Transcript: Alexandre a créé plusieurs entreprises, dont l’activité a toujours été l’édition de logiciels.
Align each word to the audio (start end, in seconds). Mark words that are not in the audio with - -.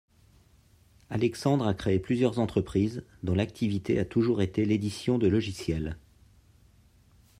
Alexandre 1.11 1.67
a 1.67 1.75
créé 1.75 1.99
plusieurs 1.99 2.39
entreprises, 2.39 3.03
dont 3.21 3.35
l’activité 3.35 3.99
a 3.99 4.03
toujours 4.05 4.41
été 4.41 4.65
l’édition 4.65 5.19
de 5.19 5.27
logiciels. 5.27 5.99